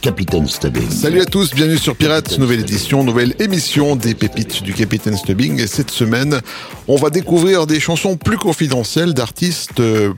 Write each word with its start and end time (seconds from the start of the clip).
Capitaine 0.00 0.46
Stubbing. 0.46 0.88
Salut 0.90 1.20
à 1.20 1.24
tous, 1.24 1.54
bienvenue 1.54 1.78
sur 1.78 1.96
Pirates, 1.96 2.38
nouvelle 2.38 2.60
édition, 2.60 3.02
nouvelle 3.02 3.34
émission 3.40 3.96
des 3.96 4.14
pépites 4.14 4.62
du 4.62 4.72
Capitaine 4.72 5.16
Stubbing. 5.16 5.60
Et 5.60 5.66
cette 5.66 5.90
semaine, 5.90 6.40
on 6.86 6.96
va 6.96 7.10
découvrir 7.10 7.66
des 7.66 7.80
chansons 7.80 8.16
plus 8.16 8.36
confidentielles 8.36 9.14
d'artistes 9.14 9.80
euh, 9.80 10.12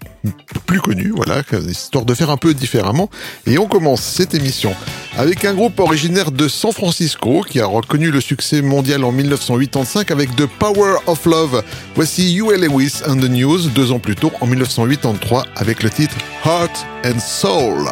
plus 0.67 0.81
connus, 0.81 1.13
voilà, 1.15 1.43
histoire 1.69 2.05
de 2.05 2.15
faire 2.15 2.31
un 2.31 2.37
peu 2.37 2.55
différemment. 2.55 3.09
Et 3.47 3.59
on 3.59 3.67
commence 3.67 4.03
cette 4.03 4.35
émission 4.35 4.75
avec 5.17 5.45
un 5.45 5.55
groupe 5.55 5.79
originaire 5.81 6.31
de 6.31 6.49
San 6.49 6.73
Francisco 6.73 7.45
qui 7.49 7.61
a 7.61 7.67
reconnu 7.67 8.11
le 8.11 8.21
succès 8.21 8.63
mondial 8.63 9.05
en 9.05 9.13
1985 9.13 10.11
avec 10.11 10.37
The 10.37 10.47
Power 10.59 10.97
of 11.07 11.25
Love. 11.25 11.63
Voici 11.95 12.37
UL 12.37 12.61
Lewis 12.61 13.01
and 13.07 13.17
the 13.17 13.31
News 13.31 13.69
deux 13.75 13.93
ans 13.93 13.99
plus 13.99 14.17
tôt 14.17 14.33
en 14.41 14.47
1983 14.47 15.47
avec 15.57 15.83
le 15.83 15.91
titre 15.91 16.17
Heart 16.45 16.87
and 17.05 17.19
Soul. 17.19 17.89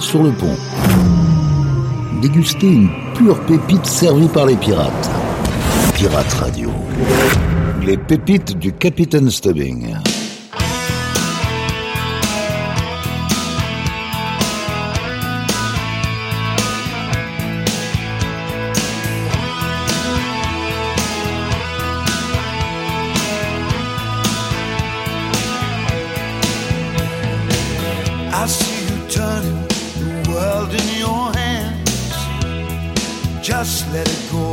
Sur 0.00 0.22
le 0.22 0.30
pont. 0.30 0.56
Déguster 2.22 2.68
une 2.68 2.88
pure 3.14 3.38
pépite 3.46 3.84
servie 3.84 4.28
par 4.28 4.46
les 4.46 4.54
pirates. 4.54 5.10
Pirate 5.94 6.32
Radio. 6.34 6.70
Les 7.84 7.96
pépites 7.96 8.58
du 8.58 8.72
Capitaine 8.72 9.28
Stubbing. 9.28 9.95
Trust 33.96 34.34
in 34.34 34.45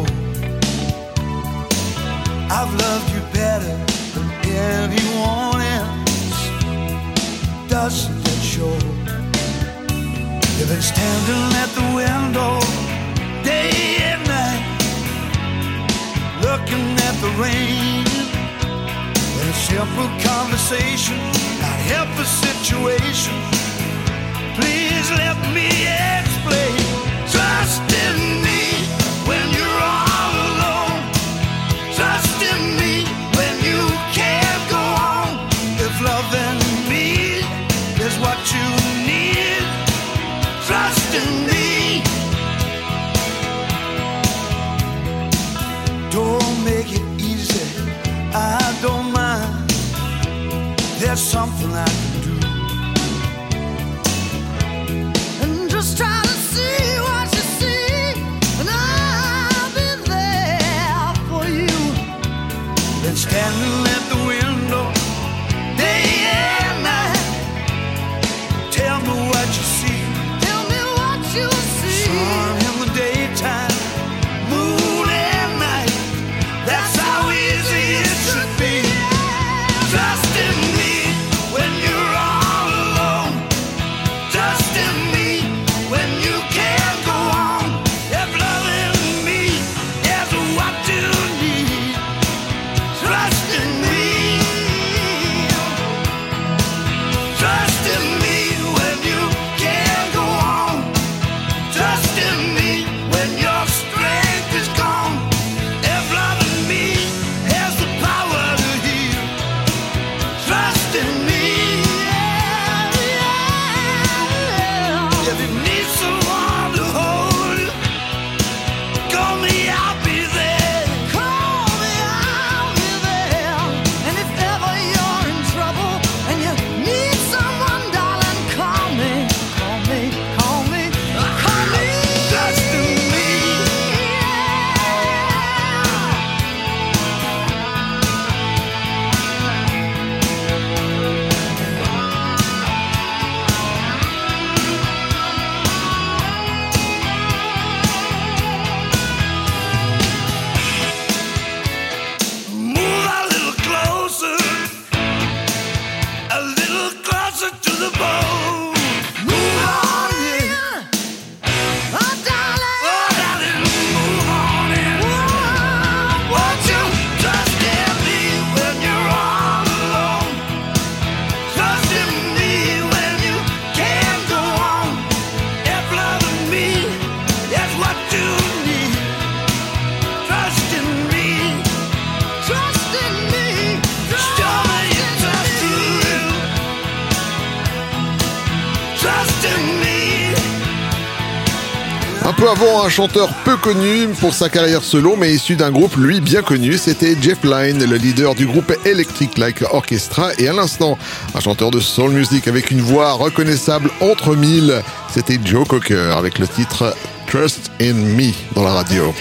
un 192.84 192.90
chanteur 192.90 193.34
peu 193.46 193.56
connu 193.56 194.10
pour 194.20 194.34
sa 194.34 194.50
carrière 194.50 194.84
solo, 194.84 195.16
mais 195.16 195.32
issu 195.32 195.56
d'un 195.56 195.72
groupe, 195.72 195.96
lui, 195.96 196.20
bien 196.20 196.42
connu. 196.42 196.78
C'était 196.78 197.16
Jeff 197.22 197.42
Lynne, 197.44 197.82
le 197.86 197.96
leader 197.96 198.36
du 198.36 198.46
groupe 198.46 198.74
Electric 198.84 199.38
Like 199.38 199.64
Orchestra. 199.72 200.32
Et 200.38 200.50
à 200.50 200.54
l'instant, 200.54 200.98
un 201.34 201.40
chanteur 201.40 201.72
de 201.72 201.80
soul 201.80 202.12
music 202.12 202.48
avec 202.50 202.72
une 202.72 202.82
voix 202.82 203.14
reconnaissable 203.14 203.90
entre 204.02 204.36
mille. 204.36 204.82
C'était 205.10 205.40
Joe 205.44 205.66
Cocker 205.66 206.14
avec 206.18 206.40
le 206.40 206.48
titre 206.48 206.94
Trust 207.28 207.72
in 207.80 207.94
Me 207.94 208.32
dans 208.54 208.64
la 208.64 208.74
radio. 208.74 209.14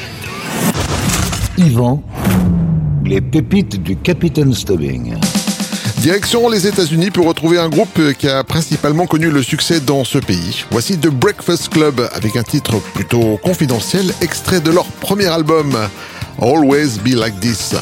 Yvan, 1.56 2.02
les 3.04 3.20
pépites 3.20 3.80
du 3.80 3.96
Capitaine 3.96 4.54
Stubbing. 4.54 5.14
Direction 6.02 6.48
les 6.48 6.66
États-Unis 6.66 7.12
pour 7.12 7.28
retrouver 7.28 7.60
un 7.60 7.68
groupe 7.68 8.00
qui 8.18 8.28
a 8.28 8.42
principalement 8.42 9.06
connu 9.06 9.30
le 9.30 9.40
succès 9.40 9.78
dans 9.78 10.02
ce 10.02 10.18
pays. 10.18 10.64
Voici 10.72 10.98
The 10.98 11.06
Breakfast 11.06 11.68
Club 11.68 12.10
avec 12.12 12.34
un 12.34 12.42
titre 12.42 12.80
plutôt 12.92 13.38
confidentiel, 13.40 14.12
extrait 14.20 14.60
de 14.60 14.72
leur 14.72 14.86
premier 14.86 15.26
album, 15.26 15.78
Always 16.40 16.98
Be 17.04 17.14
Like 17.14 17.38
This. 17.38 17.76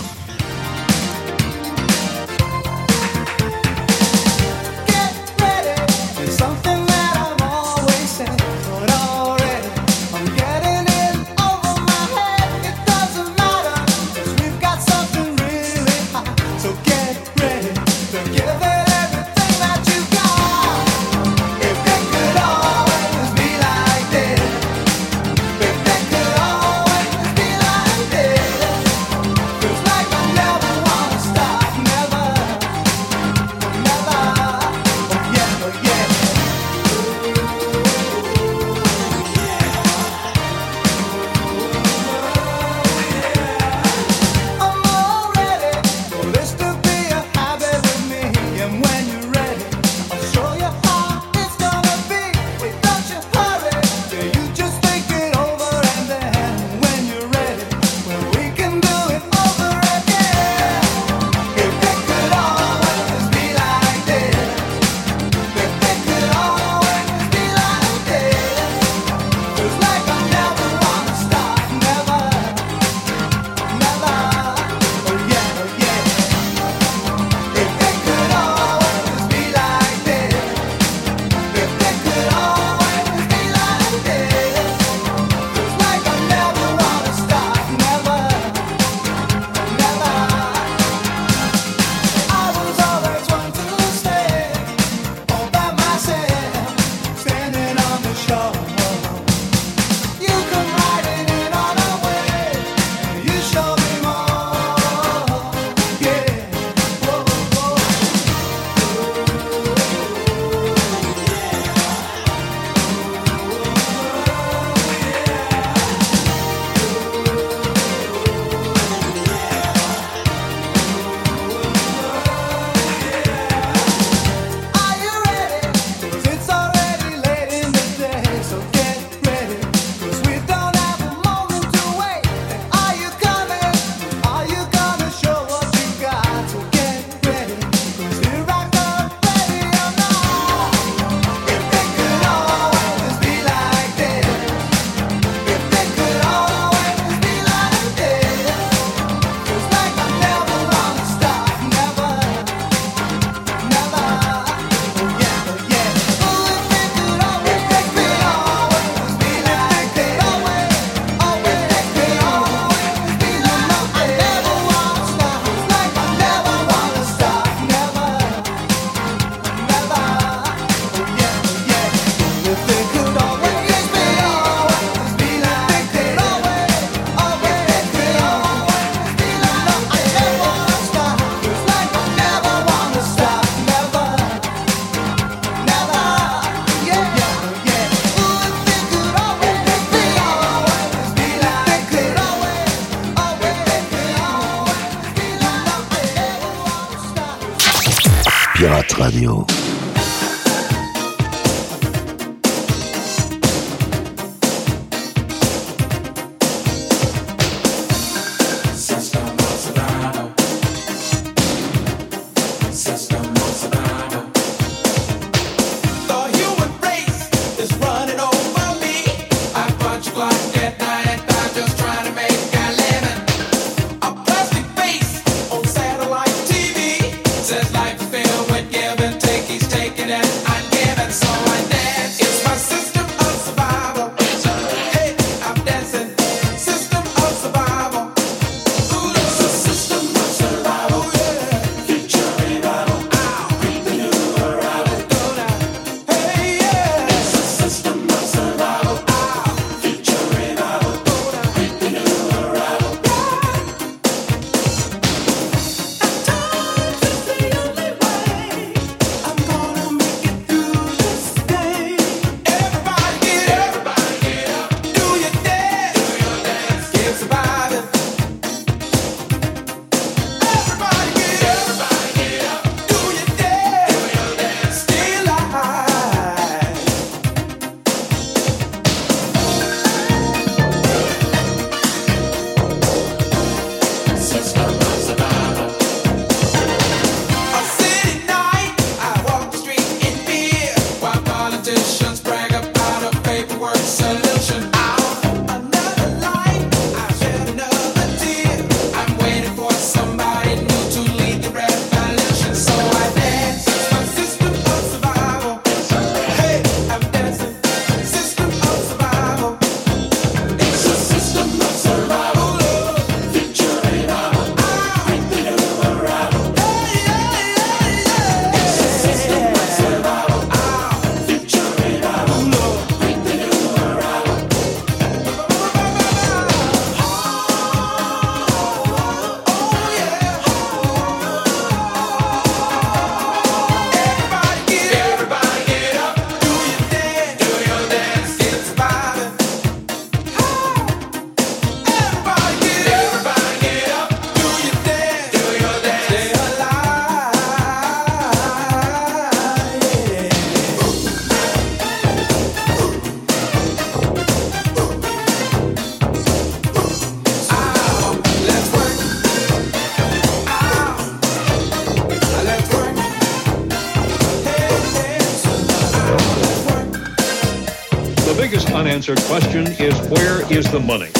Unanswered 369.10 369.28
question 369.28 369.66
is 369.84 369.94
where 370.08 370.52
is 370.52 370.70
the 370.70 370.80
money? 370.80 371.10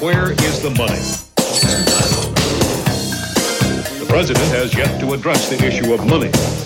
Where 0.00 0.32
is 0.32 0.62
the 0.62 0.70
money? 0.70 1.00
The 3.98 4.06
president 4.08 4.46
has 4.46 4.74
yet 4.74 5.00
to 5.00 5.12
address 5.12 5.48
the 5.48 5.64
issue 5.64 5.92
of 5.92 6.06
money. 6.06 6.63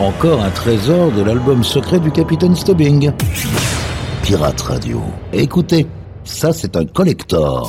Encore 0.00 0.42
un 0.42 0.50
trésor 0.50 1.10
de 1.12 1.22
l'album 1.22 1.64
secret 1.64 1.98
du 1.98 2.10
Capitaine 2.10 2.54
Stubbing. 2.54 3.10
Pirate 4.22 4.60
Radio. 4.60 5.02
Écoutez, 5.32 5.86
ça 6.24 6.52
c'est 6.52 6.76
un 6.76 6.84
collector. 6.84 7.66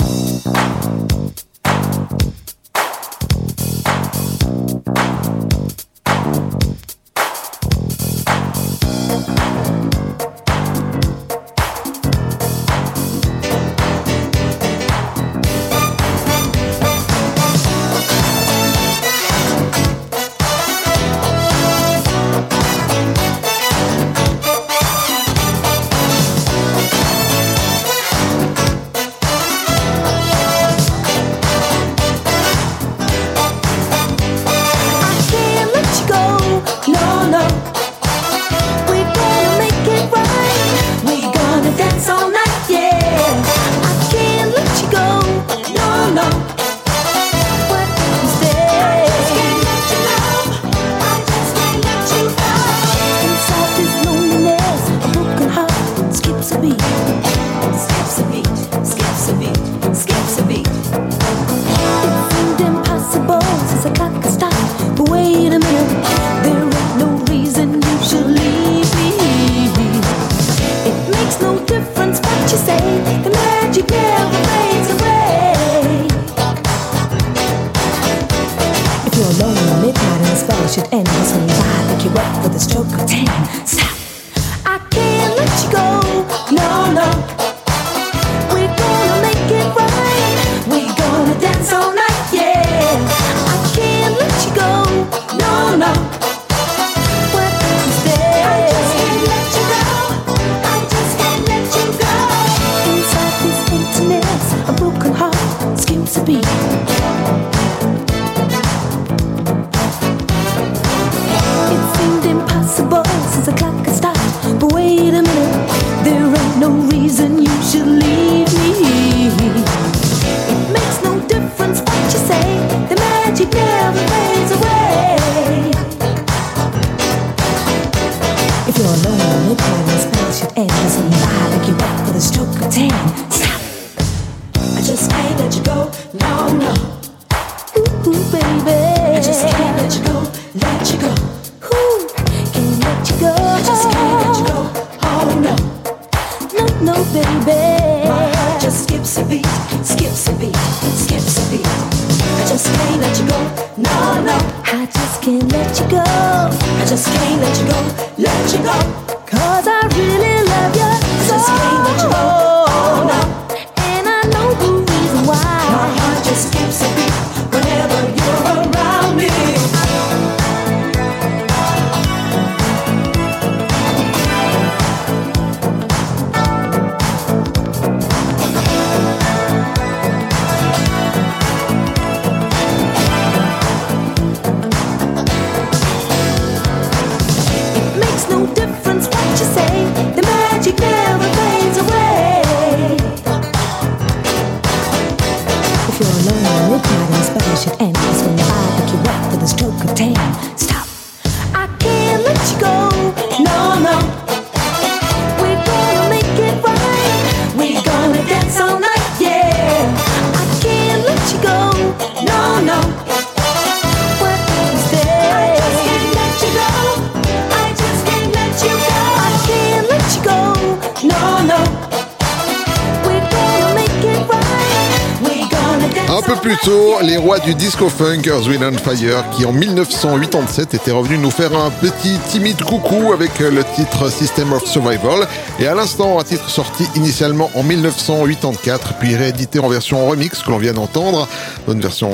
Plus 226.42 226.58
tôt, 226.58 226.96
les 227.02 227.18
rois 227.18 227.40
du 227.40 227.54
disco 227.54 227.90
funk, 227.90 228.22
Earth, 228.26 228.48
Wind 228.48 228.80
Fire, 228.80 229.30
qui 229.32 229.46
en 229.46 229.52
1987 229.52 230.74
étaient 230.74 230.92
revenus 230.92 231.20
nous 231.20 231.32
faire 231.32 231.58
un 231.58 231.70
petit 231.70 232.18
timide 232.30 232.62
coucou 232.62 233.12
avec 233.14 233.40
le 233.40 233.64
titre 233.76 234.10
System 234.12 234.54
of 234.54 234.66
Survival. 234.66 235.28
Et 235.60 235.68
à 235.68 235.76
l'instant, 235.76 236.20
un 236.20 236.24
titre 236.24 236.50
sorti 236.50 236.86
initialement 236.96 237.50
en 237.56 237.64
1984, 237.64 238.96
puis 239.00 239.16
réédité 239.16 239.60
en 239.60 239.68
version 239.68 240.08
remix 240.08 240.42
que 240.42 240.52
l'on 240.52 240.58
vient 240.58 240.74
d'entendre. 240.74 241.28
Une 241.68 241.82
version, 241.82 242.12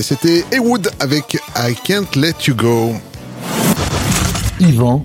c'était 0.00 0.44
Ewood 0.52 0.90
avec 1.00 1.34
I 1.56 1.74
Can't 1.84 2.16
Let 2.16 2.34
You 2.46 2.54
Go. 2.54 2.92
Yvan, 4.60 5.04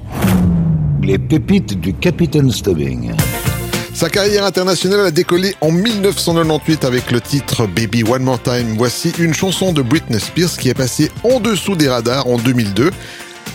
les 1.04 1.18
pépites 1.18 1.80
du 1.80 1.94
Capitaine 1.94 2.52
Stubbing. 2.52 3.12
Sa 4.00 4.10
carrière 4.10 4.46
internationale 4.46 5.08
a 5.08 5.12
décollé 5.12 5.58
en 5.60 5.72
1998 5.72 6.86
avec 6.86 7.12
le 7.12 7.20
titre 7.20 7.68
Baby 7.68 8.04
One 8.04 8.24
More 8.24 8.42
Time. 8.42 8.76
Voici 8.78 9.12
une 9.20 9.34
chanson 9.34 9.74
de 9.74 9.82
Britney 9.82 10.22
Spears 10.22 10.56
qui 10.58 10.70
est 10.70 10.74
passée 10.74 11.12
en 11.26 11.42
dessous 11.42 11.76
des 11.76 11.90
radars 11.90 12.26
en 12.26 12.38
2002. 12.38 12.92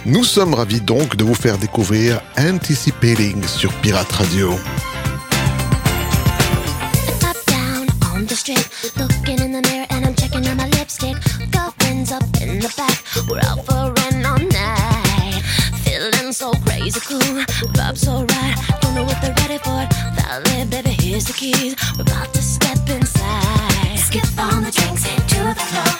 Nous 0.05 0.23
sommes 0.23 0.53
ravis 0.53 0.83
donc 0.83 1.17
de 1.17 1.25
vous 1.25 1.35
faire 1.35 1.57
découvrir 1.57 2.21
Anticipating 2.37 3.43
sur 3.47 3.73
Pirate 3.81 4.13
Radio. 4.13 4.55
Valley, 20.27 20.65
baby, 20.65 20.91
here's 20.91 21.27
the 21.27 21.33
keys. 21.35 21.77
We're 21.97 22.03
about 22.03 22.33
to 22.33 22.41
step 22.41 22.79
inside. 22.89 23.99
Skip 23.99 24.25
on 24.39 24.63
the 24.65 24.71
drinks, 24.71 25.05
head 25.05 25.29
to 25.29 25.41
the 25.53 25.65
floor, 25.69 25.93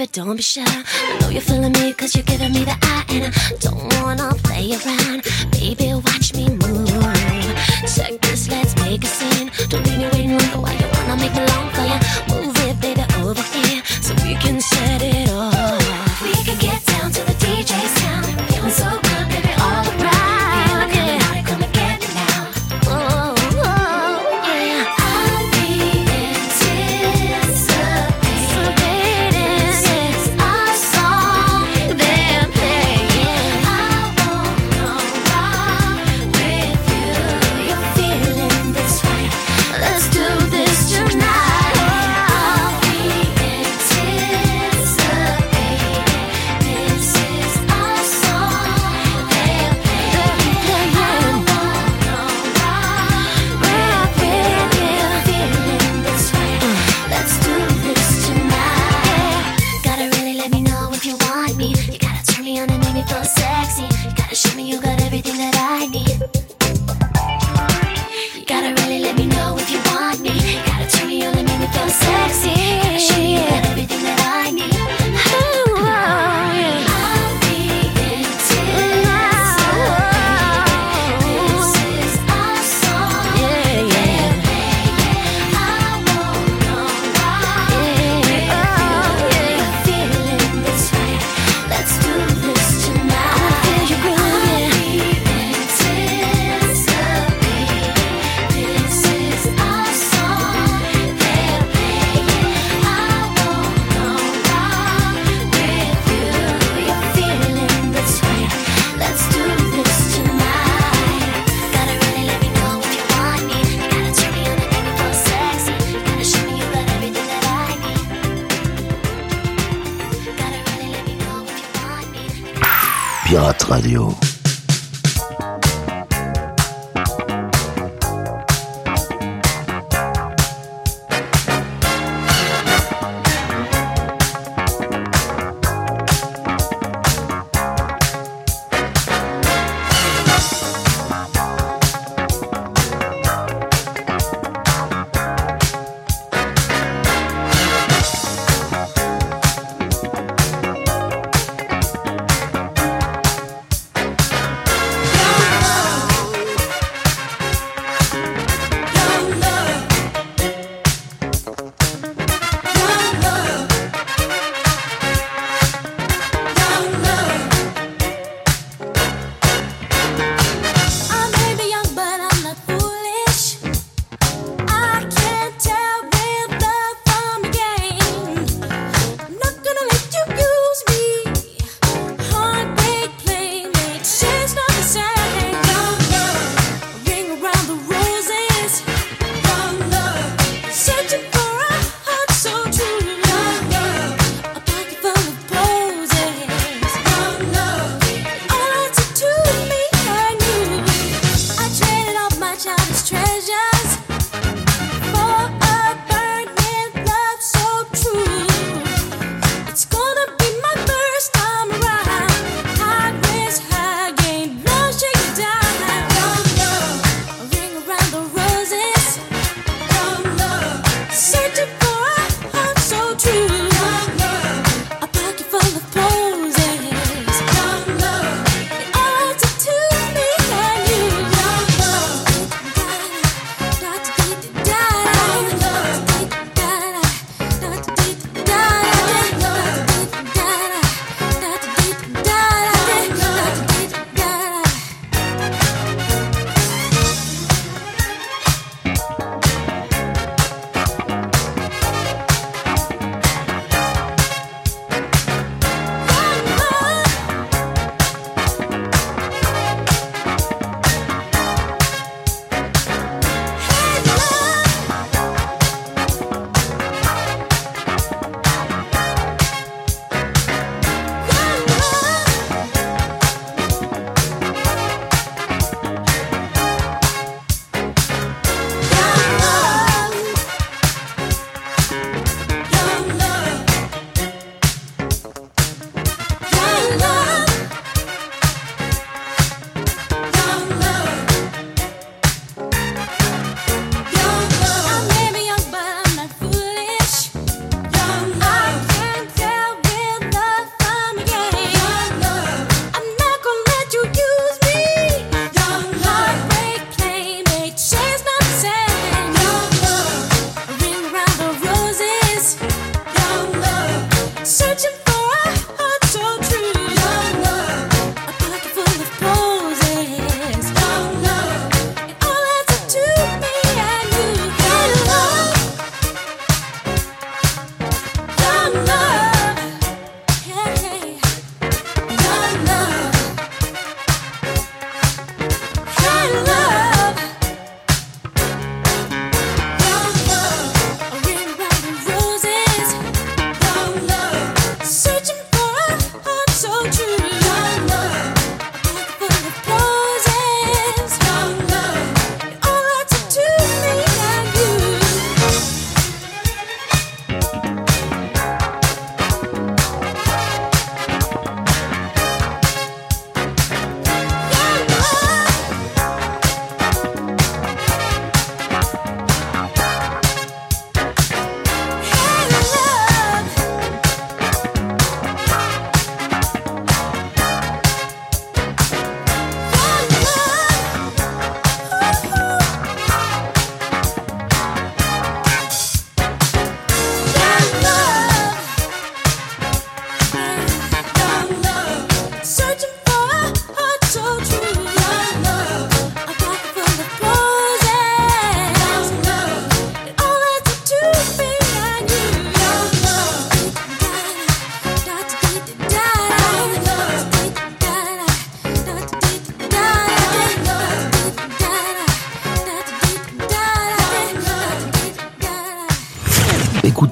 baby, 0.00 0.10
don't 0.12 0.36
be 0.36 0.42
shy. 0.42 0.64
I 0.64 1.18
know 1.20 1.28
you're 1.28 1.42
feeling 1.42 1.72
me 1.72 1.92
cause 1.92 2.14
you're 2.14 2.24
giving 2.24 2.52
me 2.52 2.64
the 2.64 2.76
eye. 2.82 3.04
And 3.10 3.24
I 3.26 3.52
don't 3.60 4.02
wanna 4.02 4.34
play 4.42 4.72
around. 4.72 5.22
Baby, 5.52 5.92
watch 5.94 6.34
me 6.34 6.48
move. 6.48 6.88
Check 7.94 8.20
this, 8.22 8.48
let's 8.48 8.74
make 8.76 9.04
a 9.04 9.06
scene. 9.06 9.50
Don't 9.68 9.84
leave 9.86 9.98
me 9.98 10.08
waiting 10.12 10.38
longer 10.38 10.60
while 10.60 10.74
you 10.74 10.86
wanna 10.94 11.16
make 11.16 11.34
me 11.34 11.49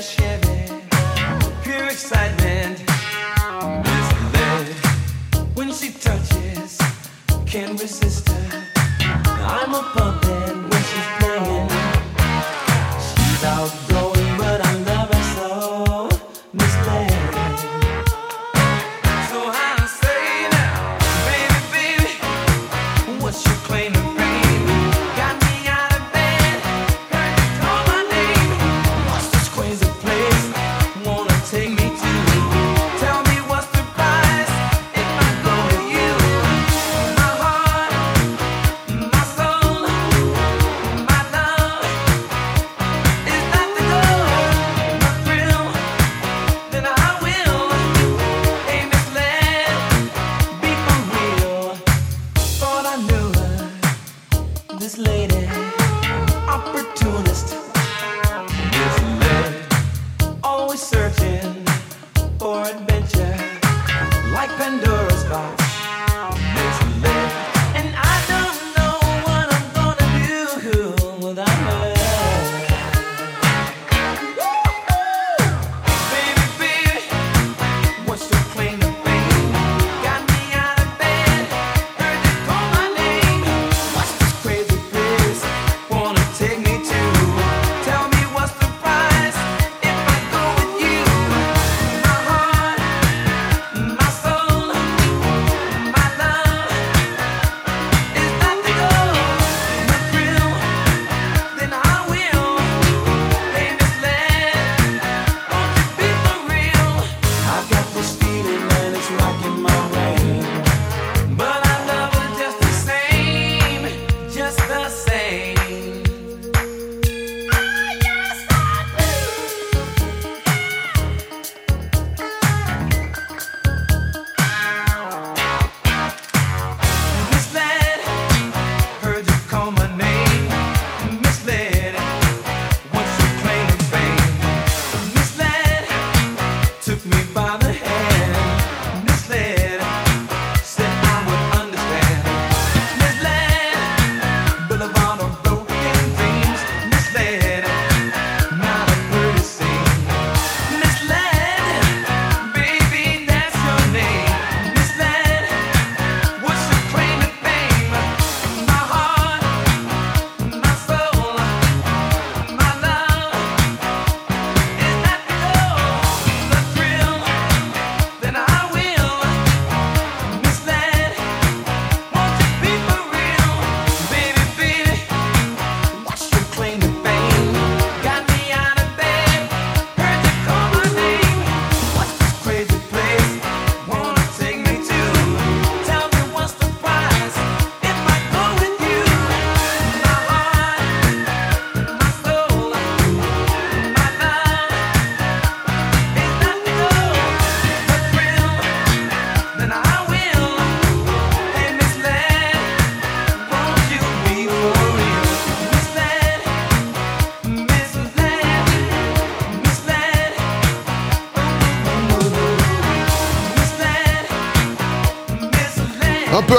to 0.00 0.06
share. 0.06 0.39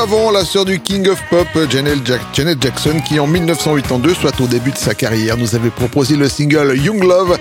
Avant 0.02 0.32
la 0.32 0.44
sœur 0.44 0.66
du 0.66 0.80
King 0.80 1.08
of 1.10 1.22
Pop, 1.30 1.48
Janet, 1.70 2.00
Jackson, 2.60 3.02
qui 3.08 3.20
en 3.20 3.28
1982, 3.28 4.16
soit 4.16 4.42
au 4.42 4.48
début 4.48 4.72
de 4.72 4.78
sa 4.78 4.96
carrière, 4.96 5.38
nous 5.38 5.54
avait 5.54 5.70
proposé 5.70 6.16
le 6.16 6.28
single 6.28 6.76
Young 6.76 7.04
Love. 7.04 7.38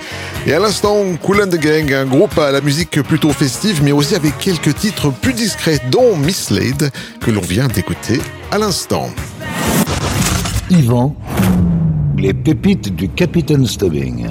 Et 0.46 0.52
à 0.52 0.58
l'instant, 0.58 1.04
Cool 1.22 1.42
and 1.42 1.48
the 1.48 1.58
Gang, 1.58 1.90
un 1.94 2.04
groupe 2.04 2.36
à 2.38 2.52
la 2.52 2.60
musique 2.60 3.00
plutôt 3.02 3.32
festive, 3.32 3.80
mais 3.82 3.92
aussi 3.92 4.14
avec 4.14 4.36
quelques 4.38 4.74
titres 4.74 5.10
plus 5.10 5.32
discrets, 5.32 5.80
dont 5.90 6.16
Miss 6.16 6.50
Lade, 6.50 6.90
que 7.20 7.30
l'on 7.30 7.40
vient 7.40 7.68
d'écouter 7.68 8.20
à 8.50 8.58
l'instant. 8.58 9.08
Yvan, 10.68 11.16
les 12.18 12.34
pépites 12.34 12.94
du 12.94 13.08
Capitaine 13.08 13.66
Stubbing. 13.66 14.26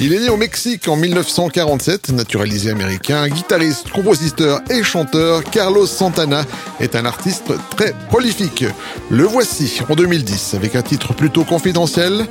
Il 0.00 0.12
est 0.12 0.20
né 0.20 0.28
au 0.28 0.36
Mexique 0.36 0.86
en 0.86 0.94
1947, 0.94 2.10
naturalisé 2.10 2.70
américain, 2.70 3.28
guitariste, 3.28 3.90
compositeur 3.90 4.60
et 4.70 4.84
chanteur, 4.84 5.42
Carlos 5.42 5.86
Santana 5.86 6.44
est 6.78 6.94
un 6.94 7.04
artiste 7.04 7.52
très 7.76 7.92
prolifique. 8.08 8.64
Le 9.10 9.24
voici 9.24 9.80
en 9.88 9.96
2010 9.96 10.54
avec 10.54 10.76
un 10.76 10.82
titre 10.82 11.14
plutôt 11.14 11.42
confidentiel, 11.42 12.26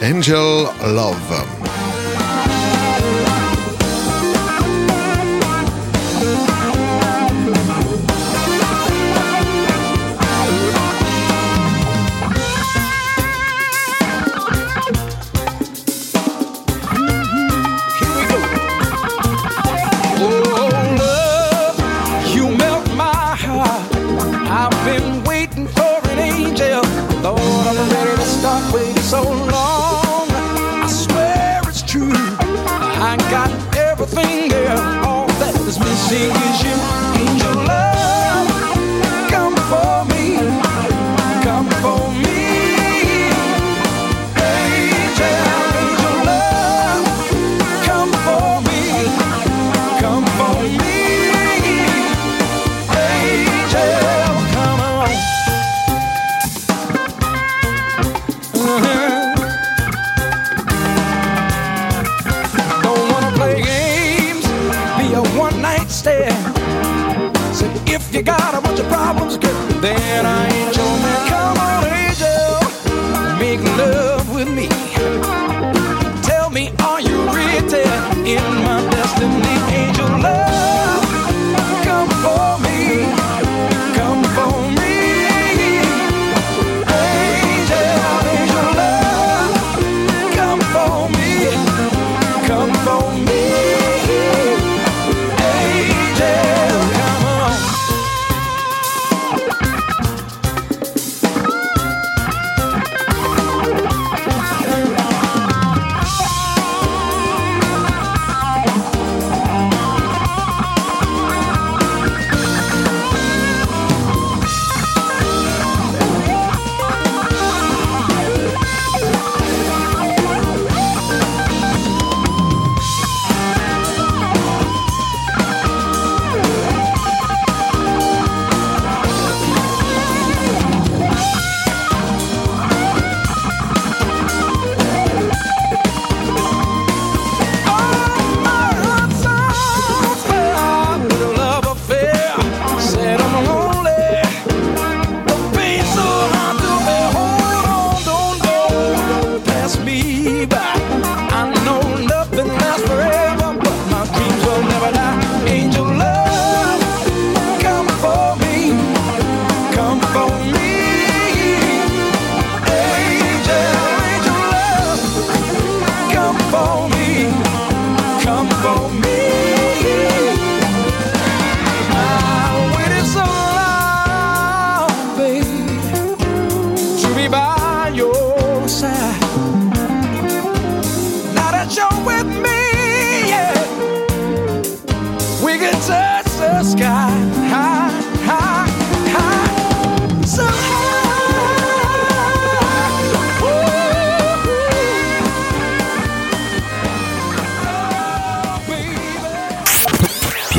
Angel 0.00 0.66
Love. 0.84 1.81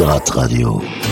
Radio. 0.03 1.02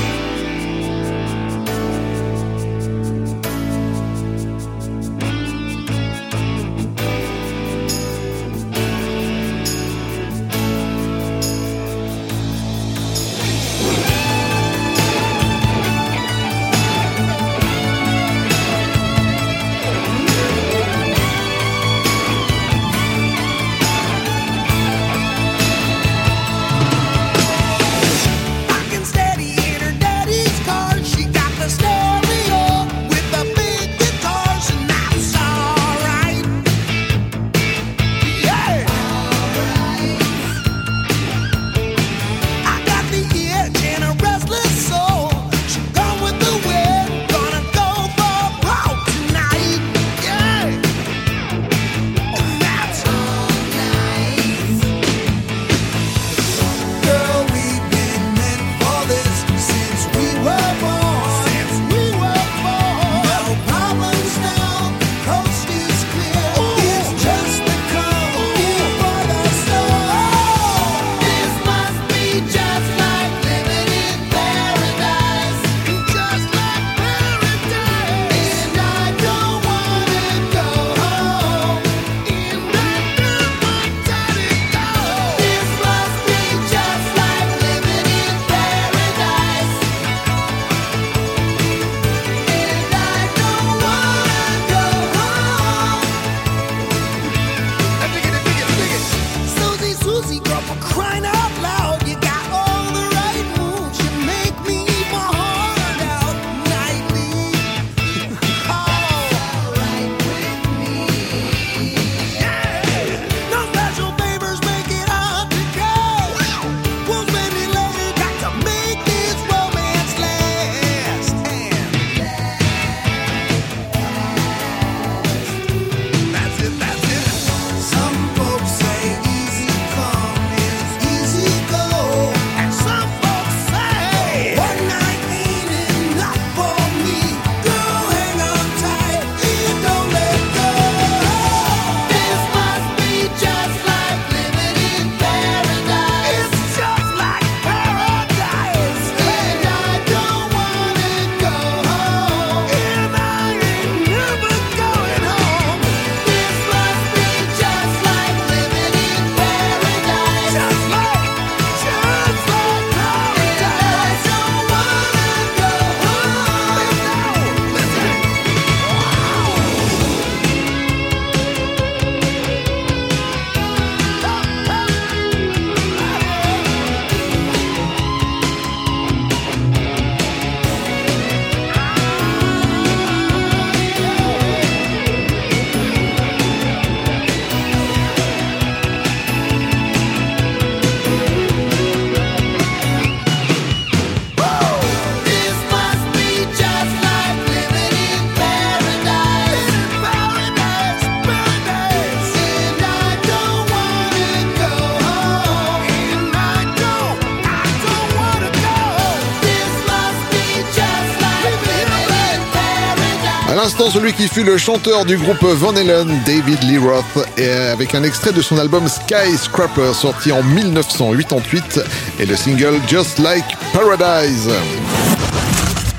L'instant, 213.63 213.91
celui 213.91 214.11
qui 214.13 214.27
fut 214.27 214.43
le 214.43 214.57
chanteur 214.57 215.05
du 215.05 215.17
groupe 215.17 215.43
Van 215.43 215.75
Halen, 215.75 216.07
David 216.25 216.63
Lee 216.63 216.79
Roth, 216.79 217.27
et 217.37 217.47
avec 217.47 217.93
un 217.93 218.01
extrait 218.01 218.31
de 218.31 218.41
son 218.41 218.57
album 218.57 218.87
Skyscraper 218.87 219.93
sorti 219.93 220.31
en 220.31 220.41
1988 220.41 221.79
et 222.19 222.25
le 222.25 222.35
single 222.35 222.79
Just 222.87 223.19
Like 223.19 223.45
Paradise. 223.71 224.49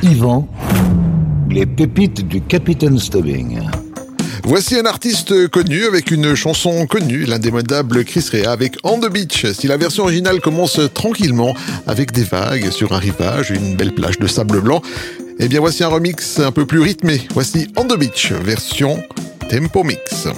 Yvan, 0.03 0.49
les 1.51 1.65
pépites 1.65 2.27
du 2.27 2.41
Capitaine 2.41 2.99
Stubbing. 2.99 3.61
Voici 4.43 4.77
un 4.77 4.85
artiste 4.85 5.47
connu 5.47 5.85
avec 5.85 6.11
une 6.11 6.35
chanson 6.35 6.85
connue, 6.87 7.27
l'indémodable 7.27 8.05
Chris 8.05 8.27
Rea 8.33 8.51
avec 8.51 8.77
On 8.83 8.99
the 8.99 9.09
Beach. 9.09 9.47
Si 9.53 9.69
la 9.69 9.77
version 9.77 10.03
originale 10.03 10.41
commence 10.41 10.81
tranquillement 10.95 11.55
avec 11.87 12.11
des 12.11 12.25
vagues 12.25 12.71
sur 12.71 12.93
un 12.93 12.99
rivage, 12.99 13.51
une 13.51 13.77
belle 13.77 13.95
plage 13.95 14.19
de 14.19 14.27
sable 14.27 14.61
blanc, 14.61 14.83
eh 15.45 15.49
bien 15.49 15.59
voici 15.59 15.83
un 15.83 15.89
remix 15.89 16.39
un 16.39 16.53
peu 16.53 16.67
plus 16.67 16.81
rythmé. 16.81 17.27
Voici 17.35 17.67
On 17.77 17.85
the 17.85 17.99
Beach, 17.99 18.33
version 18.33 19.03
Tempo 19.51 19.83
Mix. 19.83 20.29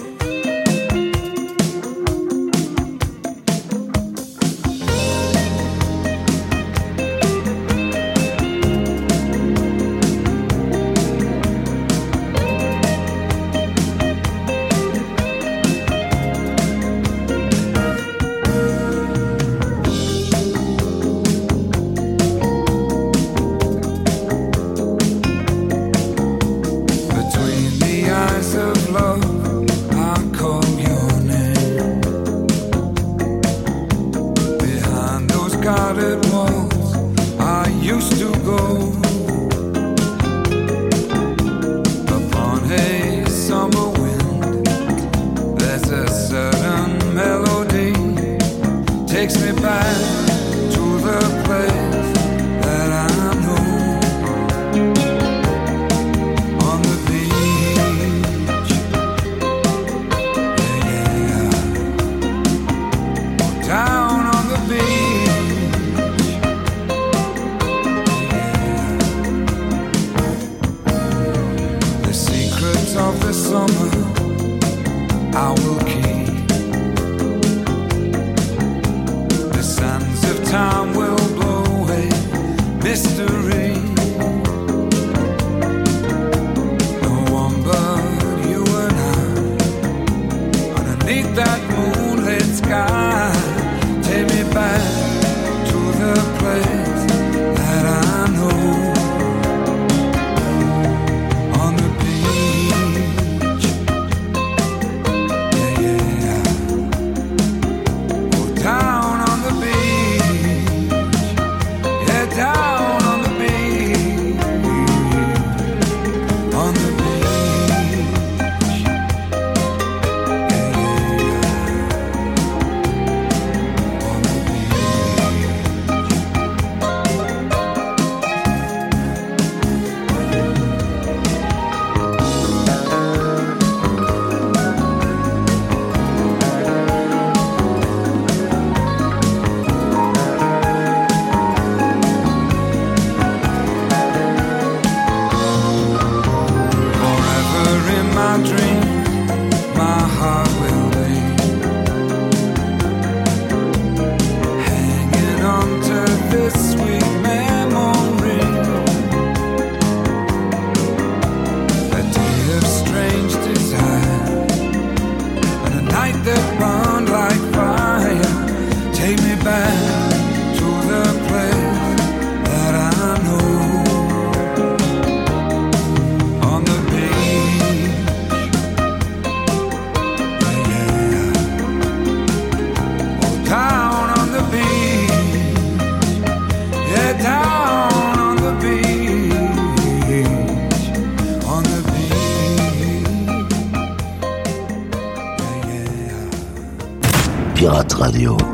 Pirate 197.64 197.94
Radio. 197.94 198.53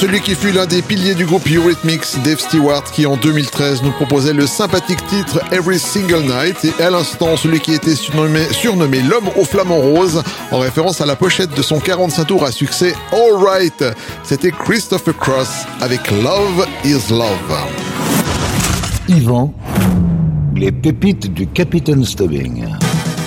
Celui 0.00 0.22
qui 0.22 0.34
fut 0.34 0.52
l'un 0.52 0.64
des 0.64 0.80
piliers 0.80 1.14
du 1.14 1.26
groupe 1.26 1.46
Eurythmics, 1.46 2.22
Dave 2.24 2.38
Stewart, 2.38 2.84
qui 2.84 3.04
en 3.04 3.18
2013 3.18 3.82
nous 3.82 3.90
proposait 3.90 4.32
le 4.32 4.46
sympathique 4.46 5.06
titre 5.08 5.40
Every 5.52 5.78
Single 5.78 6.22
Night, 6.22 6.64
et 6.64 6.82
à 6.82 6.88
l'instant, 6.88 7.36
celui 7.36 7.60
qui 7.60 7.74
était 7.74 7.94
surnommé, 7.94 9.02
l'homme 9.02 9.28
au 9.36 9.44
flamant 9.44 9.76
rose, 9.76 10.22
en 10.52 10.58
référence 10.60 11.02
à 11.02 11.06
la 11.06 11.16
pochette 11.16 11.54
de 11.54 11.60
son 11.60 11.80
45 11.80 12.24
tours 12.24 12.46
à 12.46 12.50
succès 12.50 12.94
All 13.12 13.44
Right. 13.44 13.84
C'était 14.22 14.52
Christopher 14.52 15.14
Cross 15.18 15.66
avec 15.82 16.10
Love 16.10 16.66
is 16.82 17.10
Love. 17.10 17.58
Yvan, 19.06 19.52
les 20.56 20.72
pépites 20.72 21.30
du 21.34 21.46
Capitaine 21.46 22.06
Stubbing. 22.06 22.64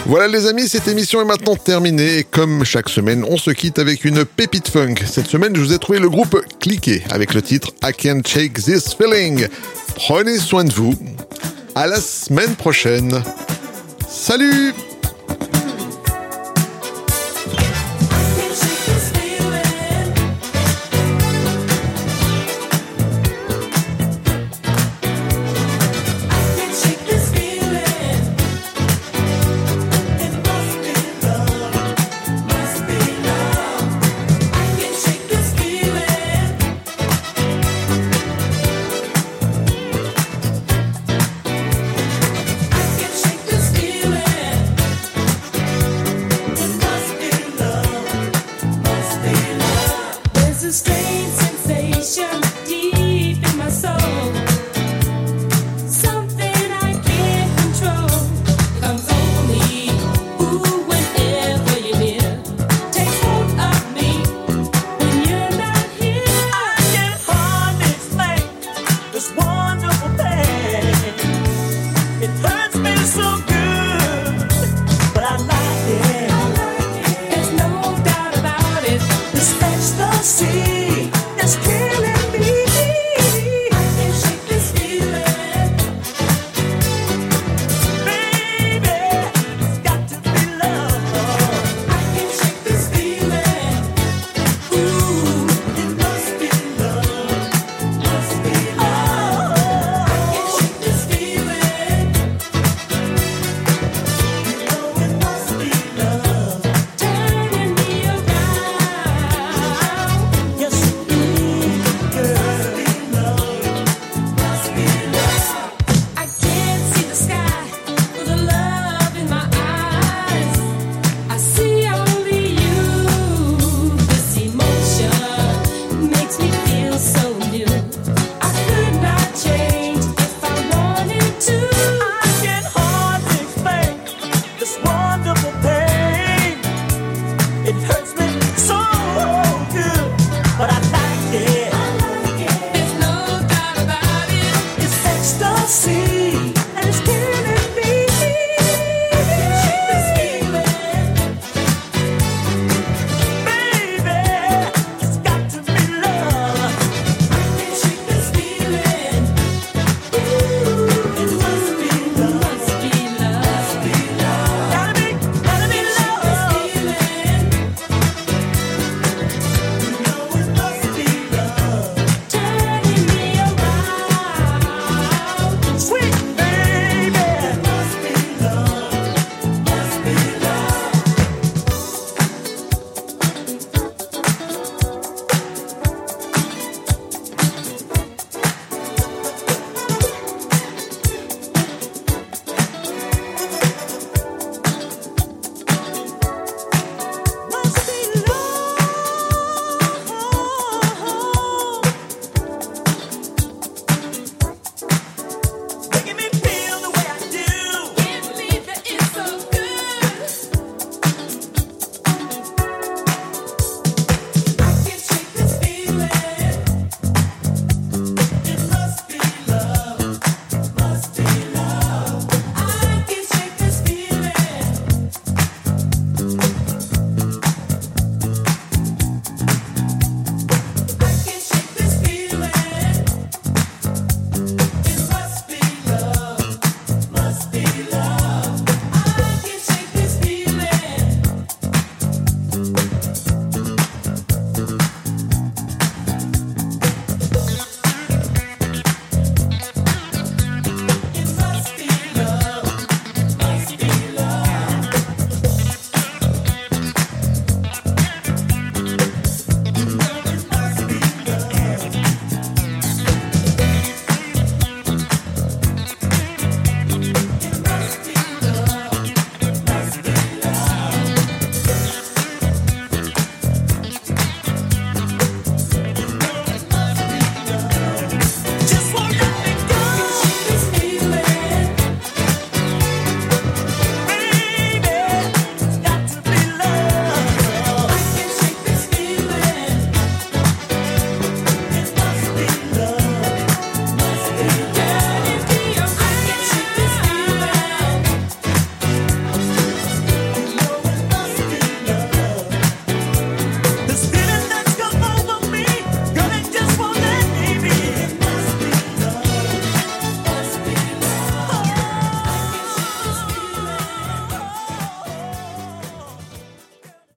Voilà 0.05 0.27
les 0.27 0.47
amis, 0.47 0.67
cette 0.67 0.89
émission 0.89 1.21
est 1.21 1.25
maintenant 1.25 1.55
terminée 1.55 2.17
et 2.17 2.23
comme 2.23 2.65
chaque 2.65 2.89
semaine, 2.89 3.25
on 3.27 3.37
se 3.37 3.51
quitte 3.51 3.79
avec 3.79 4.03
une 4.03 4.25
pépite 4.25 4.67
funk. 4.67 4.95
Cette 5.05 5.27
semaine, 5.27 5.55
je 5.55 5.61
vous 5.61 5.71
ai 5.71 5.79
trouvé 5.79 5.99
le 5.99 6.09
groupe 6.09 6.41
Cliqué 6.59 7.03
avec 7.09 7.33
le 7.33 7.41
titre 7.41 7.69
I 7.81 7.93
Can't 7.93 8.27
Shake 8.27 8.53
This 8.53 8.93
Feeling. 8.93 9.47
Prenez 9.95 10.39
soin 10.39 10.65
de 10.65 10.73
vous. 10.73 10.93
À 11.73 11.87
la 11.87 12.01
semaine 12.01 12.53
prochaine. 12.55 13.23
Salut 14.09 14.73